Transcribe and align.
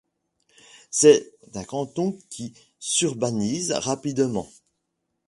C'est 0.89 1.31
un 1.53 1.63
canton 1.63 2.17
qui 2.31 2.55
s'urbanise 2.79 3.71
rapidement. 3.71 4.49